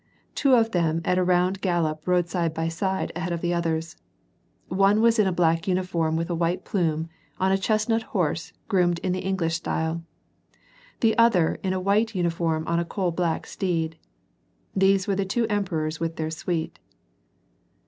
[0.33, 3.97] Two of them at a round gallop rode side by side ahead of the others.
[4.67, 7.07] One was in a black uniform with a white plume,
[7.39, 10.01] on a chestnut horse groomed in the English style;
[11.01, 13.95] the other in a white uniform on a coal black steed.
[14.75, 16.79] These were the two emperors with their suite.